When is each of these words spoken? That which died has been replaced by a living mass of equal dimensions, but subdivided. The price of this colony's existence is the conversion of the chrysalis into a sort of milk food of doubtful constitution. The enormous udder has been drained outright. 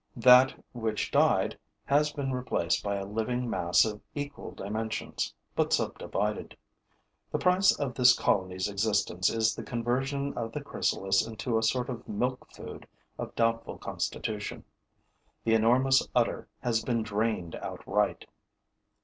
That 0.17 0.55
which 0.71 1.11
died 1.11 1.59
has 1.85 2.11
been 2.11 2.31
replaced 2.31 2.83
by 2.83 2.95
a 2.95 3.05
living 3.05 3.47
mass 3.47 3.85
of 3.85 4.01
equal 4.15 4.49
dimensions, 4.49 5.31
but 5.55 5.73
subdivided. 5.73 6.57
The 7.31 7.37
price 7.37 7.71
of 7.79 7.93
this 7.93 8.17
colony's 8.17 8.67
existence 8.67 9.29
is 9.29 9.53
the 9.53 9.61
conversion 9.61 10.35
of 10.35 10.53
the 10.53 10.63
chrysalis 10.63 11.23
into 11.23 11.55
a 11.55 11.61
sort 11.61 11.87
of 11.87 12.07
milk 12.09 12.49
food 12.51 12.87
of 13.19 13.35
doubtful 13.35 13.77
constitution. 13.77 14.63
The 15.43 15.53
enormous 15.53 16.07
udder 16.15 16.47
has 16.61 16.83
been 16.83 17.03
drained 17.03 17.53
outright. 17.57 18.25